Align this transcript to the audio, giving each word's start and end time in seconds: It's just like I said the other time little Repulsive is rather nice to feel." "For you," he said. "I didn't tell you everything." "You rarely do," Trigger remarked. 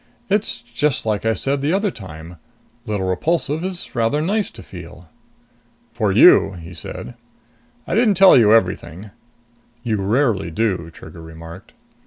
It's 0.31 0.61
just 0.61 1.05
like 1.05 1.27
I 1.27 1.33
said 1.33 1.61
the 1.61 1.73
other 1.73 1.91
time 1.91 2.37
little 2.87 3.05
Repulsive 3.05 3.63
is 3.63 3.93
rather 3.93 4.19
nice 4.19 4.49
to 4.49 4.63
feel." 4.63 5.09
"For 5.93 6.11
you," 6.11 6.53
he 6.53 6.73
said. 6.73 7.13
"I 7.85 7.93
didn't 7.93 8.15
tell 8.15 8.35
you 8.35 8.51
everything." 8.51 9.11
"You 9.83 9.97
rarely 9.97 10.49
do," 10.49 10.89
Trigger 10.89 11.21
remarked. 11.21 11.73